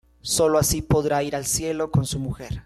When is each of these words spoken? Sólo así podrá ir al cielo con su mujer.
Sólo 0.23 0.57
así 0.57 0.81
podrá 0.81 1.21
ir 1.21 1.35
al 1.35 1.45
cielo 1.45 1.91
con 1.91 2.07
su 2.07 2.17
mujer. 2.17 2.59